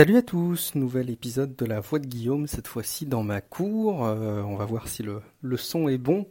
Salut 0.00 0.16
à 0.16 0.22
tous, 0.22 0.74
nouvel 0.76 1.10
épisode 1.10 1.54
de 1.56 1.66
la 1.66 1.80
voix 1.80 1.98
de 1.98 2.06
Guillaume, 2.06 2.46
cette 2.46 2.68
fois-ci 2.68 3.04
dans 3.04 3.22
ma 3.22 3.42
cour. 3.42 4.06
Euh, 4.06 4.40
on 4.40 4.56
va 4.56 4.64
voir 4.64 4.88
si 4.88 5.02
le, 5.02 5.20
son 5.58 5.90
est 5.90 5.98
bon. 5.98 6.26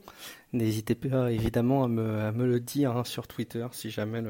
N'hésitez 0.54 0.96
pas 0.96 1.32
évidemment 1.32 1.83
à 1.83 1.87
me, 1.87 2.47
le 2.47 2.59
dire 2.59 2.97
hein, 2.97 3.03
sur 3.03 3.27
Twitter 3.27 3.67
si 3.71 3.92
jamais 3.92 4.24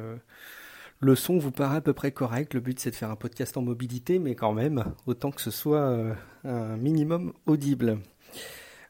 le, 0.99 1.15
son 1.15 1.38
vous 1.38 1.52
paraît 1.52 1.78
à 1.78 1.81
peu 1.81 1.94
près 1.94 2.12
correct. 2.12 2.54
Le 2.54 2.60
but 2.60 2.81
c'est 2.81 2.91
de 2.91 2.97
faire 2.97 3.12
un 3.12 3.15
podcast 3.15 3.55
en 3.55 3.62
mobilité, 3.62 4.20
mais 4.20 4.36
quand 4.36 4.52
même, 4.52 4.83
autant 5.05 5.31
que 5.31 5.40
ce 5.40 5.51
soit 5.51 5.87
euh, 5.87 6.13
un 6.44 6.76
minimum 6.76 7.31
audible. 7.46 7.99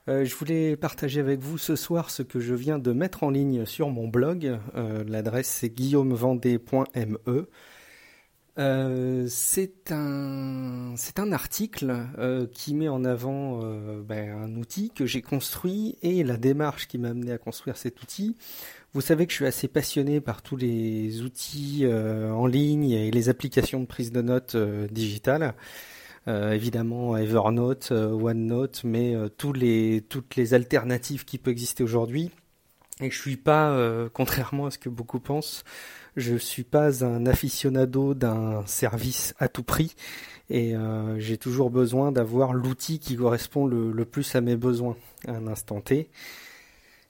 Euh, 0.07 0.25
je 0.25 0.34
voulais 0.34 0.75
partager 0.75 1.20
avec 1.20 1.41
vous 1.41 1.59
ce 1.59 1.75
soir 1.75 2.09
ce 2.09 2.23
que 2.23 2.39
je 2.39 2.55
viens 2.55 2.79
de 2.79 2.91
mettre 2.91 3.21
en 3.21 3.29
ligne 3.29 3.68
sur 3.68 3.91
mon 3.91 4.07
blog. 4.07 4.57
L'adresse 4.73 5.47
c'est 5.47 5.70
guillaumevendée.me. 5.70 7.47
Euh, 8.60 9.26
c'est 9.30 9.89
un 9.92 10.94
c'est 10.98 11.20
un 11.20 11.32
article 11.32 12.07
euh, 12.18 12.46
qui 12.52 12.74
met 12.75 12.89
en 12.89 13.06
avant 13.06 13.61
euh, 13.64 14.02
ben, 14.02 14.32
un 14.32 14.56
outil 14.57 14.92
que 14.93 15.06
j'ai 15.06 15.21
construit 15.21 15.97
et 16.02 16.25
la 16.25 16.36
démarche 16.36 16.89
qui 16.89 16.97
m'a 16.97 17.10
amené 17.10 17.32
à 17.32 17.38
construire 17.38 17.78
cet 17.78 18.02
outil. 18.02 18.36
Vous 18.93 19.00
savez 19.00 19.28
que 19.28 19.32
je 19.32 19.38
suis 19.38 19.46
assez 19.46 19.69
passionné 19.69 20.19
par 20.19 20.42
tous 20.42 20.57
les 20.57 21.21
outils 21.21 21.86
euh, 21.86 22.32
en 22.32 22.47
ligne 22.47 22.89
et 22.92 23.11
les 23.11 23.30
applications 23.30 23.80
de 23.80 23.86
prise 23.86 24.11
de 24.11 24.21
notes 24.21 24.57
digitales. 24.91 25.54
Évidemment 26.28 27.18
Evernote, 27.18 27.89
OneNote, 27.91 28.83
mais 28.83 29.16
tous 29.38 29.52
les 29.52 30.05
toutes 30.10 30.36
les 30.36 30.54
alternatives 30.54 31.25
qui 31.25 31.39
peuvent 31.39 31.54
exister 31.54 31.83
aujourd'hui. 31.83 32.30
Et 33.02 33.09
je 33.09 33.19
suis 33.19 33.38
pas, 33.38 33.75
contrairement 34.14 34.67
à 34.67 34.72
ce 34.72 34.78
que 34.78 34.89
beaucoup 34.89 35.19
pensent, 35.19 35.64
je 36.16 36.36
suis 36.36 36.63
pas 36.63 37.03
un 37.03 37.25
aficionado 37.25 38.13
d'un 38.13 38.63
service 38.66 39.33
à 39.39 39.47
tout 39.47 39.63
prix 39.63 39.95
et 40.49 40.75
euh, 40.75 41.19
j'ai 41.19 41.38
toujours 41.38 41.69
besoin 41.69 42.11
d'avoir 42.11 42.53
l'outil 42.53 42.99
qui 42.99 43.16
correspond 43.16 43.66
le, 43.67 43.91
le, 43.91 44.05
plus 44.05 44.35
à 44.35 44.41
mes 44.41 44.55
besoins 44.55 44.97
à 45.27 45.33
un 45.33 45.47
instant 45.47 45.81
T. 45.81 46.09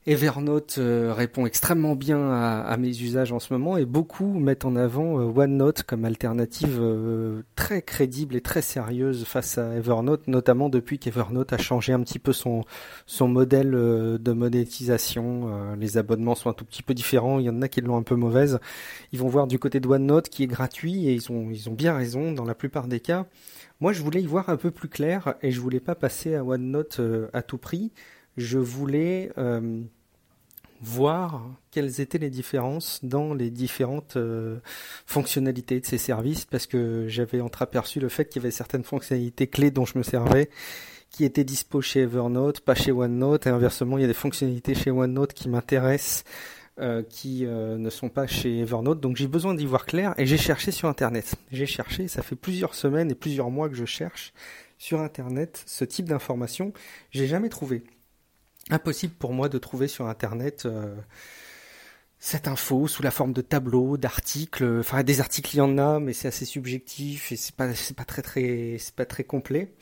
Evernote 0.07 0.77
euh, 0.77 1.13
répond 1.13 1.45
extrêmement 1.45 1.93
bien 1.93 2.31
à, 2.31 2.77
mes 2.77 3.01
usages 3.01 3.33
en 3.33 3.39
ce 3.39 3.51
moment 3.51 3.75
et 3.75 3.85
beaucoup 3.85 4.39
mettent 4.39 4.63
en 4.63 4.77
avant 4.77 5.19
euh, 5.19 5.25
OneNote 5.25 5.83
comme 5.83 6.05
alternative 6.05 6.77
euh, 6.79 7.41
très 7.57 7.81
crédible 7.81 8.37
et 8.37 8.41
très 8.41 8.61
sérieuse 8.61 9.25
face 9.25 9.57
à 9.57 9.75
Evernote, 9.75 10.25
notamment 10.27 10.69
depuis 10.69 10.99
qu'Evernote 10.99 11.51
a 11.51 11.57
changé 11.57 11.91
un 11.91 11.99
petit 11.99 12.17
peu 12.17 12.31
son, 12.31 12.63
son 13.07 13.27
modèle 13.27 13.71
de 13.71 14.31
monétisation. 14.31 15.75
les 15.75 15.97
abonnements 15.97 16.35
sont 16.35 16.49
un 16.49 16.53
tout 16.53 16.65
petit 16.65 16.81
peu 16.81 16.93
différents, 16.93 17.39
il 17.39 17.45
y 17.45 17.49
en 17.49 17.61
a 17.61 17.67
qui 17.67 17.81
l'ont 17.81 17.97
un 17.97 18.03
peu 18.03 18.15
mauvaise. 18.15 18.59
Ils 19.11 19.19
vont 19.19 19.27
voir 19.27 19.47
du 19.47 19.59
côté 19.59 19.81
de 19.81 19.87
OneNote 19.87 20.29
qui 20.29 20.43
est 20.43 20.47
gratuit 20.47 21.07
et 21.07 21.13
ils 21.13 21.29
ont, 21.29 21.49
ils 21.51 21.69
ont 21.69 21.73
bien 21.73 21.93
raison 21.93 22.31
dans 22.31 22.45
la 22.45 22.55
plupart 22.55 22.87
des 22.87 23.01
cas. 23.01 23.25
Moi 23.81 23.91
je 23.91 24.01
voulais 24.01 24.21
y 24.21 24.25
voir 24.25 24.49
un 24.49 24.57
peu 24.57 24.71
plus 24.71 24.89
clair 24.89 25.35
et 25.41 25.51
je 25.51 25.59
voulais 25.59 25.81
pas 25.81 25.95
passer 25.95 26.35
à 26.35 26.43
OneNote 26.43 27.01
à 27.33 27.41
tout 27.41 27.57
prix 27.57 27.91
je 28.39 28.57
voulais 28.57 29.31
euh, 29.37 29.81
voir 30.81 31.45
quelles 31.71 31.99
étaient 31.99 32.17
les 32.17 32.29
différences 32.29 32.99
dans 33.03 33.33
les 33.33 33.49
différentes 33.49 34.15
euh, 34.15 34.59
fonctionnalités 35.05 35.79
de 35.79 35.85
ces 35.85 35.97
services 35.97 36.45
parce 36.45 36.65
que 36.65 37.05
j'avais 37.07 37.41
entreaperçu 37.41 37.99
le 37.99 38.09
fait 38.09 38.25
qu'il 38.25 38.41
y 38.41 38.45
avait 38.45 38.51
certaines 38.51 38.83
fonctionnalités 38.83 39.47
clés 39.47 39.71
dont 39.71 39.85
je 39.85 39.97
me 39.97 40.03
servais 40.03 40.49
qui 41.11 41.25
étaient 41.25 41.43
dispo 41.43 41.81
chez 41.81 42.01
Evernote, 42.01 42.61
pas 42.61 42.75
chez 42.75 42.91
OneNote 42.91 43.45
et 43.45 43.49
inversement 43.49 43.97
il 43.97 44.01
y 44.01 44.05
a 44.05 44.07
des 44.07 44.13
fonctionnalités 44.13 44.73
chez 44.73 44.91
OneNote 44.91 45.33
qui 45.33 45.49
m'intéressent 45.49 46.23
euh, 46.79 47.03
qui 47.03 47.43
ne 47.45 47.89
sont 47.89 48.07
pas 48.07 48.25
chez 48.25 48.59
Evernote. 48.59 49.01
Donc 49.01 49.17
j'ai 49.17 49.27
besoin 49.27 49.53
d'y 49.53 49.65
voir 49.65 49.85
clair 49.85 50.13
et 50.17 50.25
j'ai 50.25 50.37
cherché 50.37 50.71
sur 50.71 50.87
Internet. 50.87 51.35
J'ai 51.51 51.65
cherché, 51.65 52.07
ça 52.07 52.21
fait 52.21 52.37
plusieurs 52.37 52.73
semaines 52.73 53.11
et 53.11 53.15
plusieurs 53.15 53.49
mois 53.49 53.67
que 53.67 53.75
je 53.75 53.83
cherche 53.83 54.31
sur 54.77 55.01
Internet 55.01 55.61
ce 55.65 55.83
type 55.83 56.07
d'informations. 56.07 56.71
J'ai 57.11 57.27
jamais 57.27 57.49
trouvé 57.49 57.83
impossible 58.69 59.13
pour 59.13 59.33
moi 59.33 59.49
de 59.49 59.57
trouver 59.57 59.87
sur 59.87 60.07
Internet 60.07 60.65
euh, 60.65 60.95
cette 62.19 62.47
info 62.47 62.87
sous 62.87 63.01
la 63.03 63.11
forme 63.11 63.33
de 63.33 63.41
tableaux, 63.41 63.97
d'articles. 63.97 64.79
Enfin, 64.79 65.03
des 65.03 65.21
articles, 65.21 65.55
il 65.55 65.57
y 65.59 65.61
en 65.61 65.77
a, 65.77 65.99
mais 65.99 66.13
c'est 66.13 66.27
assez 66.27 66.45
subjectif 66.45 67.31
et 67.31 67.35
c'est 67.35 67.55
pas, 67.55 67.69
pas 67.95 68.05
très, 68.05 68.21
très, 68.21 68.77
c'est 68.79 68.95
pas 68.95 69.05
très 69.05 69.23
complet. 69.23 69.73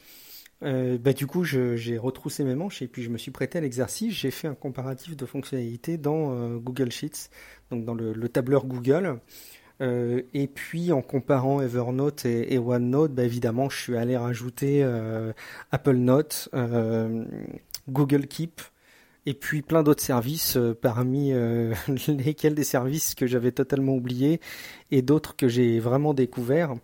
Euh, 0.64 0.98
bah, 0.98 1.14
du 1.14 1.28
coup, 1.28 1.44
j'ai 1.44 1.98
retroussé 1.98 2.44
mes 2.44 2.56
manches 2.56 2.82
et 2.82 2.88
puis 2.88 3.04
je 3.04 3.10
me 3.10 3.18
suis 3.18 3.32
prêté 3.32 3.58
à 3.58 3.62
l'exercice. 3.62 4.14
J'ai 4.14 4.32
fait 4.32 4.48
un 4.48 4.56
comparatif 4.56 5.16
de 5.16 5.26
fonctionnalités 5.26 5.98
dans 5.98 6.32
euh, 6.32 6.58
Google 6.58 6.92
Sheets, 6.92 7.30
donc 7.72 7.86
dans 7.86 7.94
le, 7.94 8.14
le 8.14 8.30
tableur 8.30 8.66
Google. 8.66 9.20
Et 9.80 10.48
puis 10.48 10.92
en 10.92 11.04
comparant 11.04 11.62
Evernote 11.62 12.26
et, 12.26 12.58
OneNote, 12.58 13.14
bah, 13.14 13.24
évidemment, 13.24 13.70
je 13.70 13.78
suis 13.80 13.96
allé 13.96 14.18
rajouter 14.18 14.84
Apple 15.72 15.98
Note, 15.98 16.50
euh, 16.56 17.26
Google 17.90 18.28
Keep, 18.28 18.62
et 19.28 19.34
puis 19.34 19.62
plein 19.62 19.84
d'autres 19.84 20.02
services, 20.02 20.56
euh, 20.56 20.74
parmi 20.74 21.34
euh, 21.34 21.76
lesquels 22.08 22.56
des 22.56 22.64
services 22.64 23.14
que 23.14 23.28
j'avais 23.28 23.52
totalement 23.52 23.94
oubliés 23.94 24.40
et 24.90 25.02
d'autres 25.02 25.36
que 25.36 25.50
j'ai 25.50 25.82
vraiment 25.82 26.14
découverts. 26.14 26.76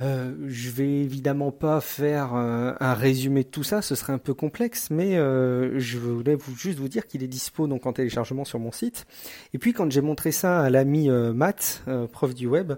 Euh, 0.00 0.34
je 0.48 0.70
vais 0.70 1.02
évidemment 1.02 1.52
pas 1.52 1.82
faire 1.82 2.32
un 2.34 2.94
résumé 2.94 3.44
de 3.44 3.48
tout 3.48 3.62
ça, 3.62 3.82
ce 3.82 3.94
serait 3.94 4.14
un 4.14 4.18
peu 4.18 4.32
complexe, 4.34 4.88
mais 4.90 5.18
euh, 5.18 5.78
je 5.78 5.98
voulais 5.98 6.36
juste 6.56 6.78
vous 6.78 6.88
dire 6.88 7.06
qu'il 7.06 7.22
est 7.22 7.28
dispo 7.28 7.68
donc 7.68 7.86
en 7.86 7.92
téléchargement 7.92 8.44
sur 8.44 8.58
mon 8.58 8.72
site. 8.72 9.06
Et 9.52 9.58
puis 9.58 9.74
quand 9.74 9.92
j'ai 9.92 10.00
montré 10.00 10.32
ça 10.32 10.62
à 10.62 10.70
l'ami 10.70 11.10
Matt, 11.10 11.84
prof 12.10 12.34
du 12.34 12.46
web, 12.46 12.72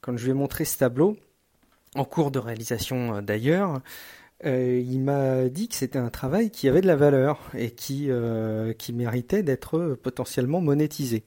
quand 0.00 0.16
je 0.16 0.24
lui 0.24 0.30
ai 0.30 0.34
montré 0.34 0.64
ce 0.64 0.78
tableau, 0.78 1.18
en 1.96 2.04
cours 2.04 2.30
de 2.30 2.38
réalisation 2.38 3.20
d'ailleurs, 3.20 3.82
euh, 4.44 4.82
il 4.84 5.00
m'a 5.00 5.48
dit 5.48 5.68
que 5.68 5.74
c'était 5.74 5.98
un 5.98 6.10
travail 6.10 6.50
qui 6.50 6.68
avait 6.68 6.80
de 6.80 6.86
la 6.86 6.96
valeur 6.96 7.40
et 7.54 7.70
qui, 7.70 8.10
euh, 8.10 8.72
qui 8.72 8.92
méritait 8.92 9.42
d'être 9.42 9.98
potentiellement 10.02 10.60
monétisé. 10.60 11.24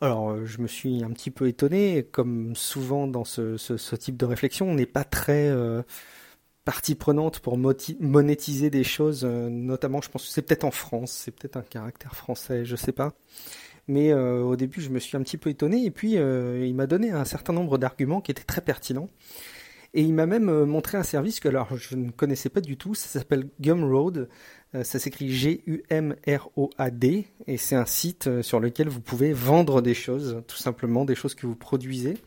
Alors, 0.00 0.30
euh, 0.30 0.44
je 0.46 0.60
me 0.60 0.68
suis 0.68 1.02
un 1.02 1.10
petit 1.10 1.30
peu 1.30 1.48
étonné, 1.48 2.06
comme 2.12 2.54
souvent 2.54 3.08
dans 3.08 3.24
ce, 3.24 3.94
type 3.96 4.16
de 4.16 4.26
réflexion, 4.26 4.70
on 4.70 4.74
n'est 4.74 4.86
pas 4.86 5.04
très 5.04 5.52
partie 6.64 6.94
prenante 6.94 7.40
pour 7.40 7.56
monétiser 7.58 8.70
des 8.70 8.84
choses, 8.84 9.24
notamment, 9.24 10.00
je 10.02 10.10
pense 10.10 10.26
que 10.26 10.32
c'est 10.32 10.42
peut-être 10.42 10.64
en 10.64 10.70
France, 10.70 11.12
c'est 11.12 11.30
peut-être 11.32 11.56
un 11.56 11.62
caractère 11.62 12.14
français, 12.14 12.64
je 12.64 12.76
sais 12.76 12.92
pas. 12.92 13.14
Mais 13.88 14.12
au 14.12 14.54
début, 14.54 14.80
je 14.82 14.90
me 14.90 14.98
suis 14.98 15.16
un 15.16 15.22
petit 15.22 15.38
peu 15.38 15.50
étonné, 15.50 15.84
et 15.84 15.90
puis 15.90 16.12
il 16.12 16.74
m'a 16.74 16.86
donné 16.86 17.10
un 17.10 17.24
certain 17.24 17.54
nombre 17.54 17.78
d'arguments 17.78 18.20
qui 18.20 18.30
étaient 18.30 18.44
très 18.44 18.60
pertinents. 18.60 19.08
Et 19.94 20.02
il 20.02 20.12
m'a 20.12 20.26
même 20.26 20.50
euh, 20.50 20.66
montré 20.66 20.98
un 20.98 21.02
service 21.02 21.40
que 21.40 21.48
alors 21.48 21.76
je 21.76 21.96
ne 21.96 22.10
connaissais 22.10 22.50
pas 22.50 22.60
du 22.60 22.76
tout, 22.76 22.94
ça 22.94 23.08
s'appelle 23.08 23.48
Gumroad, 23.60 24.28
euh, 24.74 24.84
ça 24.84 24.98
s'écrit 24.98 25.32
G-U-M-R-O-A-D, 25.32 27.26
et 27.46 27.56
c'est 27.56 27.76
un 27.76 27.86
site 27.86 28.26
euh, 28.26 28.42
sur 28.42 28.60
lequel 28.60 28.88
vous 28.88 29.00
pouvez 29.00 29.32
vendre 29.32 29.80
des 29.80 29.94
choses, 29.94 30.42
tout 30.46 30.58
simplement 30.58 31.04
des 31.04 31.14
choses 31.14 31.34
que 31.34 31.46
vous 31.46 31.56
produisez. 31.56 32.18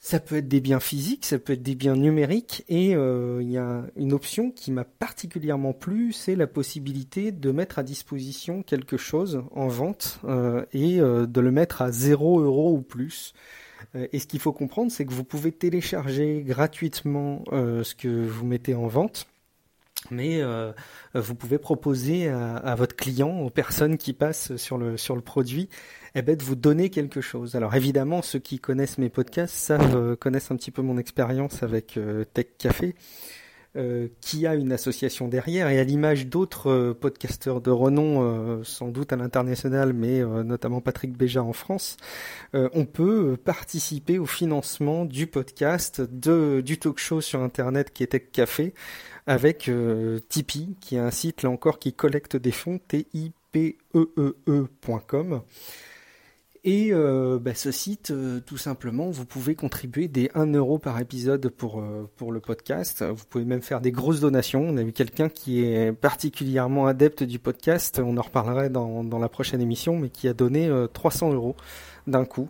Ça 0.00 0.18
peut 0.18 0.34
être 0.38 0.48
des 0.48 0.60
biens 0.60 0.80
physiques, 0.80 1.24
ça 1.24 1.38
peut 1.38 1.52
être 1.52 1.62
des 1.62 1.76
biens 1.76 1.94
numériques, 1.94 2.64
et 2.68 2.90
il 2.90 3.48
y 3.48 3.56
a 3.56 3.84
une 3.94 4.12
option 4.12 4.50
qui 4.50 4.72
m'a 4.72 4.82
particulièrement 4.82 5.72
plu, 5.72 6.12
c'est 6.12 6.34
la 6.34 6.48
possibilité 6.48 7.30
de 7.30 7.52
mettre 7.52 7.78
à 7.78 7.84
disposition 7.84 8.64
quelque 8.64 8.96
chose 8.96 9.44
en 9.52 9.68
vente 9.68 10.18
et 10.72 10.96
de 10.96 11.40
le 11.40 11.50
mettre 11.52 11.82
à 11.82 11.92
0 11.92 12.40
euros 12.40 12.72
ou 12.72 12.82
plus. 12.82 13.32
Et 13.94 14.18
ce 14.18 14.26
qu'il 14.26 14.40
faut 14.40 14.52
comprendre, 14.52 14.90
c'est 14.90 15.04
que 15.04 15.12
vous 15.12 15.24
pouvez 15.24 15.52
télécharger 15.52 16.42
gratuitement 16.46 17.44
euh, 17.52 17.84
ce 17.84 17.94
que 17.94 18.08
vous 18.08 18.46
mettez 18.46 18.74
en 18.74 18.86
vente, 18.86 19.26
mais 20.10 20.40
euh, 20.40 20.72
vous 21.14 21.34
pouvez 21.34 21.58
proposer 21.58 22.28
à, 22.28 22.74
votre 22.74 22.96
client, 22.96 23.40
aux 23.40 23.50
personnes 23.50 23.96
qui 23.96 24.12
passent 24.12 24.56
sur 24.56 24.78
le, 24.78 24.96
sur 24.96 25.14
le 25.14 25.22
produit, 25.22 25.68
eh 26.14 26.22
ben, 26.22 26.36
de 26.36 26.42
vous 26.42 26.56
donner 26.56 26.90
quelque 26.90 27.20
chose. 27.20 27.56
Alors 27.56 27.74
évidemment, 27.74 28.22
ceux 28.22 28.38
qui 28.38 28.58
connaissent 28.58 28.98
mes 28.98 29.08
podcasts 29.08 29.54
savent, 29.54 29.96
euh, 29.96 30.16
connaissent 30.16 30.50
un 30.50 30.56
petit 30.56 30.70
peu 30.70 30.82
mon 30.82 30.98
expérience 30.98 31.62
avec 31.62 31.96
euh, 31.96 32.24
Tech 32.24 32.46
Café. 32.58 32.94
Euh, 33.74 34.08
qui 34.20 34.46
a 34.46 34.54
une 34.54 34.70
association 34.70 35.28
derrière 35.28 35.66
et 35.70 35.78
à 35.78 35.84
l'image 35.84 36.26
d'autres 36.26 36.70
euh, 36.70 36.92
podcasteurs 36.92 37.62
de 37.62 37.70
renom, 37.70 38.20
euh, 38.20 38.62
sans 38.64 38.88
doute 38.88 39.14
à 39.14 39.16
l'international, 39.16 39.94
mais 39.94 40.20
notamment 40.22 40.82
Patrick 40.82 41.16
Béja 41.16 41.42
en 41.42 41.54
France, 41.54 41.96
on 42.52 42.84
peut 42.84 43.38
participer 43.42 44.18
au 44.18 44.26
financement 44.26 45.06
du 45.06 45.26
podcast, 45.26 46.02
de, 46.02 46.60
du 46.60 46.78
talk 46.78 46.98
show 46.98 47.22
sur 47.22 47.40
Internet 47.40 47.94
qui 47.94 48.06
Tech 48.06 48.24
Café, 48.30 48.74
avec 49.26 49.70
Tipeee, 50.28 50.76
qui 50.80 50.96
est 50.96 51.00
un 51.00 51.10
site 51.10 51.42
là 51.42 51.48
encore 51.48 51.78
qui 51.78 51.94
collecte 51.94 52.36
des 52.36 52.52
fonds, 52.52 52.78
T-I-P-E-E-E.com. 52.88 53.32
Et 56.64 56.90
euh, 56.92 57.40
bah, 57.40 57.56
ce 57.56 57.72
site, 57.72 58.12
euh, 58.12 58.38
tout 58.38 58.56
simplement, 58.56 59.10
vous 59.10 59.26
pouvez 59.26 59.56
contribuer 59.56 60.06
des 60.06 60.30
1 60.34 60.52
euro 60.52 60.78
par 60.78 61.00
épisode 61.00 61.48
pour, 61.48 61.80
euh, 61.80 62.08
pour 62.16 62.30
le 62.30 62.38
podcast. 62.38 63.02
Vous 63.04 63.24
pouvez 63.28 63.44
même 63.44 63.62
faire 63.62 63.80
des 63.80 63.90
grosses 63.90 64.20
donations. 64.20 64.62
On 64.62 64.76
a 64.76 64.84
vu 64.84 64.92
quelqu'un 64.92 65.28
qui 65.28 65.64
est 65.64 65.92
particulièrement 65.92 66.86
adepte 66.86 67.24
du 67.24 67.40
podcast, 67.40 68.00
on 68.04 68.16
en 68.16 68.22
reparlerait 68.22 68.70
dans, 68.70 69.02
dans 69.02 69.18
la 69.18 69.28
prochaine 69.28 69.60
émission, 69.60 69.98
mais 69.98 70.08
qui 70.08 70.28
a 70.28 70.34
donné 70.34 70.70
300 70.92 71.32
euros 71.32 71.56
d'un 72.06 72.24
coup. 72.24 72.48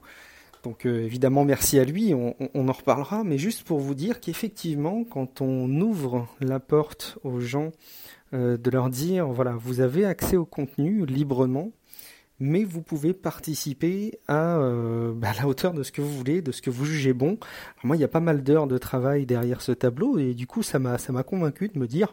Donc 0.63 0.85
évidemment, 0.85 1.45
merci 1.45 1.79
à 1.79 1.85
lui, 1.85 2.13
on, 2.15 2.37
on, 2.55 2.69
en 2.69 2.73
reparlera, 2.73 3.25
mais 3.25 3.39
juste 3.39 3.65
pour 3.65 3.81
vous 3.81 3.95
dire 3.95 4.21
qu'effectivement, 4.21 5.05
quand 5.05 5.41
on 5.41 5.69
ouvre 5.81 6.29
la 6.41 6.61
porte 6.61 7.19
aux 7.25 7.41
gens, 7.41 7.73
de 8.33 8.71
leur 8.71 8.89
dire, 8.89 9.27
voilà, 9.27 9.53
vous 9.53 9.81
avez 9.81 10.05
accès 10.05 10.37
au 10.37 10.45
contenu 10.45 11.05
librement, 11.05 11.73
mais 12.43 12.65
vous 12.65 12.83
pouvez 12.83 13.13
participer 13.15 14.19
à, 14.27 14.59
euh, 14.59 15.13
bah, 15.15 15.29
la 15.39 15.47
hauteur 15.47 15.73
de 15.75 15.85
ce 15.85 15.93
que 15.93 16.03
vous 16.03 16.11
voulez, 16.11 16.43
de 16.43 16.51
ce 16.51 16.61
que 16.61 16.71
vous 16.71 16.85
jugez 16.85 17.13
bon. 17.13 17.39
moi, 17.85 17.97
il 17.97 18.01
y 18.01 18.05
a 18.05 18.09
pas 18.09 18.21
mal 18.21 18.43
d'heures 18.43 18.67
de 18.67 18.79
travail 18.79 19.27
derrière 19.27 19.63
ce 19.63 19.71
tableau, 19.71 20.19
et 20.19 20.35
du 20.35 20.49
coup, 20.49 20.65
ça 20.65 20.81
m'a 20.81 20.99
ça 20.99 21.13
m'a 21.13 21.23
convaincu 21.23 21.69
de 21.69 21.79
me 21.79 21.87
dire 21.87 22.13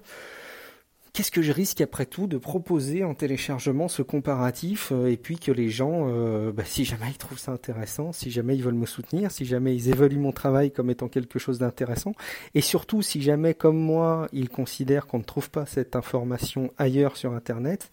qu'est-ce 1.14 1.32
que 1.32 1.42
je 1.42 1.52
risque 1.52 1.82
après 1.82 2.06
tout 2.06 2.28
de 2.28 2.38
proposer 2.38 3.04
en 3.04 3.16
téléchargement 3.16 3.88
ce 3.88 4.04
comparatif, 4.04 4.92
euh, 4.92 5.08
et 5.08 5.18
puis 5.18 5.40
que 5.40 5.52
les 5.52 5.70
gens, 5.70 6.08
euh, 6.10 6.52
bah, 6.52 6.64
si 6.64 6.86
jamais 6.86 7.10
ils 7.10 7.18
trouvent 7.18 7.40
ça 7.40 7.52
intéressant, 7.52 8.12
si 8.12 8.30
jamais 8.30 8.56
ils 8.56 8.64
veulent 8.64 8.76
me 8.76 8.86
soutenir, 8.86 9.32
si 9.32 9.46
jamais 9.46 9.76
ils 9.76 9.90
évaluent 9.90 10.20
mon 10.20 10.32
travail 10.32 10.72
comme 10.72 10.92
étant 10.92 11.08
quelque 11.08 11.40
chose 11.40 11.58
d'intéressant, 11.58 12.14
et 12.54 12.62
surtout 12.62 13.02
si 13.02 13.20
jamais, 13.24 13.56
comme 13.56 13.78
moi, 13.78 14.28
ils 14.32 14.50
considèrent 14.50 15.08
qu'on 15.08 15.18
ne 15.20 15.24
trouve 15.24 15.50
pas 15.50 15.66
cette 15.66 15.96
information 15.96 16.72
ailleurs 16.78 17.18
sur 17.18 17.34
Internet, 17.34 17.90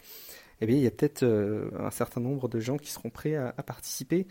eh 0.60 0.66
bien, 0.66 0.76
il 0.76 0.82
y 0.82 0.86
a 0.86 0.90
peut-être 0.90 1.22
euh, 1.22 1.70
un 1.78 1.90
certain 1.90 2.20
nombre 2.20 2.48
de 2.48 2.60
gens 2.60 2.76
qui 2.76 2.90
seront 2.90 3.10
prêts 3.10 3.36
à, 3.36 3.52
participer. 3.62 4.26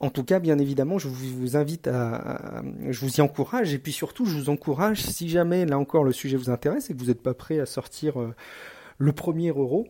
En 0.00 0.10
tout 0.10 0.24
cas, 0.24 0.38
bien 0.38 0.58
évidemment, 0.58 0.98
je 0.98 1.08
vous, 1.08 1.56
invite 1.56 1.88
à, 1.88 2.62
je 2.88 3.00
vous 3.00 3.16
y 3.16 3.20
encourage, 3.20 3.74
et 3.74 3.78
puis 3.78 3.92
surtout, 3.92 4.26
je 4.26 4.36
vous 4.36 4.50
encourage, 4.50 5.02
si 5.02 5.28
jamais, 5.28 5.66
là 5.66 5.78
encore, 5.78 6.04
le 6.04 6.12
sujet 6.12 6.36
vous 6.36 6.50
intéresse 6.50 6.90
et 6.90 6.94
que 6.94 6.98
vous 6.98 7.06
n'êtes 7.06 7.22
pas 7.22 7.34
prêt 7.34 7.58
à 7.58 7.66
sortir 7.66 8.20
euh, 8.20 8.34
le 8.98 9.12
premier 9.12 9.48
euro, 9.48 9.86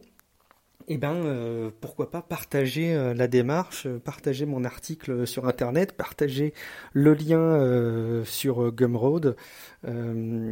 eh 0.86 0.98
ben, 0.98 1.14
euh, 1.14 1.70
pourquoi 1.80 2.10
pas 2.10 2.20
partager 2.20 3.14
la 3.14 3.26
démarche, 3.26 3.88
partager 4.04 4.44
mon 4.44 4.64
article 4.64 5.26
sur 5.26 5.48
Internet, 5.48 5.92
partager 5.92 6.52
le 6.92 7.14
lien 7.14 8.22
sur 8.24 8.70
Gumroad 8.70 9.34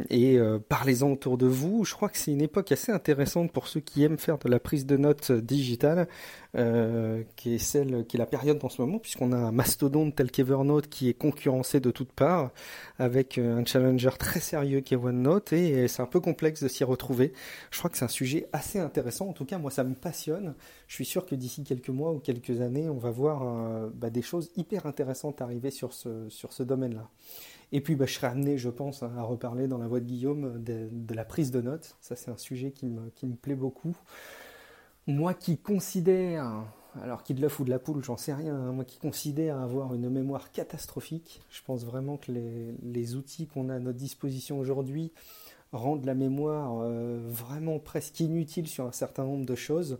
et 0.09 0.39
parlez-en 0.69 1.11
autour 1.11 1.37
de 1.37 1.47
vous. 1.47 1.85
Je 1.85 1.93
crois 1.93 2.09
que 2.09 2.17
c'est 2.17 2.31
une 2.31 2.41
époque 2.41 2.71
assez 2.71 2.91
intéressante 2.91 3.51
pour 3.51 3.67
ceux 3.67 3.79
qui 3.79 4.03
aiment 4.03 4.17
faire 4.17 4.37
de 4.37 4.49
la 4.49 4.59
prise 4.59 4.85
de 4.85 4.97
notes 4.97 5.31
digitale, 5.31 6.07
qui 6.53 7.55
est 7.55 7.57
celle 7.57 8.05
qui 8.05 8.17
est 8.17 8.19
la 8.19 8.25
période 8.25 8.59
en 8.63 8.69
ce 8.69 8.81
moment, 8.81 8.99
puisqu'on 8.99 9.31
a 9.31 9.37
un 9.37 9.51
mastodonte 9.51 10.15
tel 10.15 10.29
qu'Evernote 10.29 10.87
qui 10.87 11.09
est 11.09 11.13
concurrencé 11.13 11.79
de 11.79 11.91
toutes 11.91 12.11
parts, 12.11 12.51
avec 12.99 13.37
un 13.37 13.65
challenger 13.65 14.11
très 14.19 14.39
sérieux 14.39 14.81
qui 14.81 14.93
est 14.93 14.97
OneNote, 14.97 15.53
et 15.53 15.87
c'est 15.87 16.01
un 16.01 16.07
peu 16.07 16.19
complexe 16.19 16.63
de 16.63 16.67
s'y 16.67 16.83
retrouver. 16.83 17.33
Je 17.71 17.79
crois 17.79 17.89
que 17.89 17.97
c'est 17.97 18.05
un 18.05 18.09
sujet 18.09 18.47
assez 18.53 18.79
intéressant. 18.79 19.27
En 19.27 19.33
tout 19.33 19.45
cas, 19.45 19.57
moi, 19.57 19.71
ça 19.71 19.83
me 19.83 19.95
passionne 19.95 20.53
je 20.87 20.95
suis 20.95 21.05
sûr 21.05 21.25
que 21.25 21.35
d'ici 21.35 21.63
quelques 21.63 21.89
mois 21.89 22.11
ou 22.11 22.19
quelques 22.19 22.61
années, 22.61 22.89
on 22.89 22.97
va 22.97 23.09
voir 23.09 23.41
euh, 23.43 23.89
bah, 23.93 24.09
des 24.09 24.21
choses 24.21 24.51
hyper 24.55 24.85
intéressantes 24.85 25.41
arriver 25.41 25.71
sur 25.71 25.93
ce, 25.93 26.29
sur 26.29 26.53
ce 26.53 26.63
domaine-là. 26.63 27.09
Et 27.75 27.81
puis, 27.81 27.95
bah, 27.95 28.05
je 28.05 28.13
serai 28.13 28.27
amené, 28.27 28.59
je 28.59 28.69
pense, 28.69 29.01
hein, 29.01 29.11
à 29.17 29.23
reparler 29.23 29.67
dans 29.67 29.79
la 29.79 29.87
voix 29.87 29.99
de 29.99 30.05
Guillaume 30.05 30.63
de, 30.63 31.13
la 31.15 31.25
prise 31.25 31.49
de 31.49 31.59
notes. 31.59 31.97
Ça, 32.01 32.15
c'est 32.15 32.29
un 32.29 32.37
sujet 32.37 32.71
qui 32.71 32.85
me, 32.85 33.35
plaît 33.35 33.55
beaucoup. 33.55 33.97
Moi 35.07 35.33
qui 35.33 35.57
considère, 35.57 36.63
alors 37.01 37.23
qui 37.23 37.33
de 37.33 37.41
l'œuf 37.41 37.59
ou 37.59 37.65
de 37.65 37.71
la 37.71 37.79
poule, 37.79 38.03
j'en 38.03 38.15
sais 38.15 38.33
rien, 38.33 38.55
hein, 38.55 38.71
moi 38.73 38.85
qui 38.85 38.99
considère 38.99 39.57
avoir 39.57 39.95
une 39.95 40.07
mémoire 40.07 40.51
catastrophique, 40.51 41.41
je 41.49 41.61
pense 41.65 41.83
vraiment 41.83 42.17
que 42.17 42.31
les, 42.31 42.75
les 42.83 43.15
outils 43.15 43.47
qu'on 43.47 43.69
a 43.69 43.75
à 43.75 43.79
notre 43.79 43.97
disposition 43.97 44.59
aujourd'hui 44.59 45.11
rendent 45.71 46.05
la 46.05 46.13
mémoire 46.13 46.79
euh, 46.79 47.19
vraiment 47.25 47.79
presque 47.79 48.19
inutile 48.19 48.67
sur 48.67 48.85
un 48.85 48.91
certain 48.91 49.23
nombre 49.23 49.47
de 49.47 49.55
choses. 49.55 49.97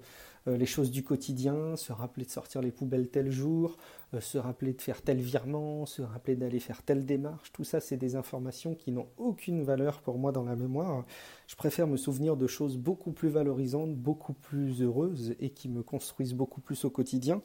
Euh, 0.48 0.58
les 0.58 0.66
choses 0.66 0.92
du 0.92 1.04
quotidien, 1.04 1.78
se 1.78 1.94
rappeler 1.94 2.26
de 2.26 2.30
sortir 2.30 2.62
les 2.62 2.72
poubelles 2.72 3.08
tel 3.08 3.32
jour, 3.32 3.78
euh, 4.14 4.20
se 4.20 4.38
rappeler 4.38 4.74
de 4.74 4.82
faire 4.82 5.02
tel 5.02 5.22
virement, 5.22 5.86
se 5.86 6.02
rappeler 6.02 6.36
d'aller 6.36 6.60
faire 6.60 6.84
telle 6.84 7.06
démarche, 7.06 7.54
tout 7.54 7.64
ça 7.64 7.80
c'est 7.80 7.96
des 7.96 8.18
informations 8.18 8.76
qui 8.76 8.92
n'ont 8.92 9.08
aucune 9.18 9.64
valeur 9.64 10.02
pour 10.02 10.18
moi 10.18 10.34
dans 10.34 10.44
la 10.44 10.58
mémoire. 10.58 11.06
Je 11.48 11.56
préfère 11.56 11.88
me 11.88 11.96
souvenir 11.96 12.36
de 12.36 12.46
choses 12.48 12.78
beaucoup 12.78 13.14
plus 13.14 13.30
valorisantes, 13.30 13.96
beaucoup 13.96 14.34
plus 14.34 14.82
heureuses 14.82 15.34
et 15.40 15.50
qui 15.50 15.70
me 15.70 15.82
construisent 15.82 16.34
beaucoup 16.34 16.60
plus 16.60 16.84
au 16.84 16.90
quotidien, 16.90 17.42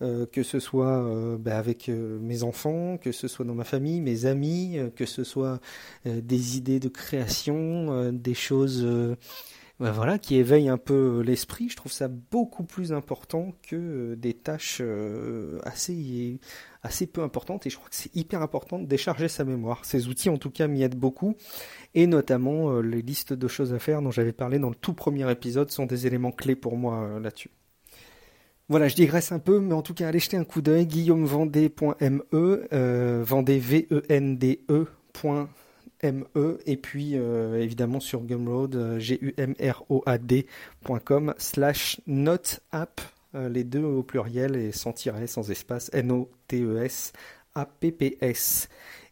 euh, 0.00 0.26
que 0.26 0.42
ce 0.42 0.58
soit 0.58 1.36
ben, 1.38 1.52
avec 1.52 1.88
mes 1.88 2.42
enfants, 2.42 2.98
que 2.98 3.12
ce 3.12 3.28
soit 3.28 3.44
dans 3.44 3.54
ma 3.54 3.64
famille, 3.64 4.00
mes 4.00 4.26
amis, 4.26 4.78
que 4.96 5.06
ce 5.06 5.22
soit 5.22 5.60
des 6.04 6.56
idées 6.56 6.80
de 6.80 6.88
création, 6.88 8.12
des 8.12 8.34
choses 8.34 8.84
voilà, 9.90 10.18
qui 10.18 10.36
éveille 10.36 10.68
un 10.68 10.78
peu 10.78 11.22
l'esprit. 11.24 11.68
Je 11.68 11.76
trouve 11.76 11.90
ça 11.90 12.08
beaucoup 12.08 12.62
plus 12.62 12.92
important 12.92 13.52
que 13.62 13.76
euh, 13.76 14.16
des 14.16 14.34
tâches 14.34 14.78
euh, 14.80 15.58
assez, 15.64 16.38
peu 17.12 17.22
importantes. 17.22 17.66
Et 17.66 17.70
je 17.70 17.76
crois 17.76 17.88
que 17.88 17.96
c'est 17.96 18.14
hyper 18.14 18.42
important 18.42 18.78
de 18.78 18.86
décharger 18.86 19.28
sa 19.28 19.44
mémoire. 19.44 19.84
Ces 19.84 20.08
outils, 20.08 20.30
en 20.30 20.36
tout 20.36 20.50
cas, 20.50 20.68
m'y 20.68 20.82
aident 20.82 20.94
beaucoup. 20.94 21.36
Et 21.94 22.06
notamment, 22.06 22.70
euh, 22.70 22.80
les 22.80 23.02
listes 23.02 23.32
de 23.32 23.48
choses 23.48 23.74
à 23.74 23.78
faire 23.78 24.02
dont 24.02 24.10
j'avais 24.10 24.32
parlé 24.32 24.58
dans 24.58 24.70
le 24.70 24.76
tout 24.76 24.94
premier 24.94 25.30
épisode 25.30 25.70
sont 25.70 25.86
des 25.86 26.06
éléments 26.06 26.32
clés 26.32 26.56
pour 26.56 26.76
moi 26.76 27.18
là-dessus. 27.20 27.50
Voilà, 28.68 28.88
je 28.88 28.94
digresse 28.94 29.32
un 29.32 29.38
peu, 29.38 29.60
mais 29.60 29.74
en 29.74 29.82
tout 29.82 29.92
cas, 29.92 30.08
allez 30.08 30.18
jeter 30.18 30.36
un 30.36 30.44
coup 30.44 30.62
d'œil, 30.62 30.86
guillaumevendée.me, 30.86 32.68
euh, 32.72 33.22
V-E-N-D-E 33.22 34.86
ME 36.02 36.58
et 36.66 36.76
puis 36.76 37.12
euh, 37.14 37.60
évidemment 37.60 38.00
sur 38.00 38.20
Gumroad, 38.22 38.74
euh, 38.74 38.98
G-U-M-R-O-A-D.com 38.98 39.34
slash 41.38 42.00
noteapp, 42.06 43.00
euh, 43.34 43.48
les 43.48 43.64
deux 43.64 43.82
au 43.84 44.02
pluriel 44.02 44.56
et 44.56 44.72
sans 44.72 44.92
tiret, 44.92 45.26
sans 45.26 45.50
espace, 45.50 45.90
N-O-T-E-S 45.92 47.12
A-P-P-S. 47.54 48.68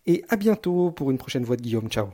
Et 0.07 0.25
à 0.29 0.37
bientôt 0.37 0.91
pour 0.91 1.11
une 1.11 1.19
prochaine 1.19 1.45
voix 1.45 1.57
de 1.57 1.63
Guillaume. 1.63 1.89
Ciao 1.89 2.09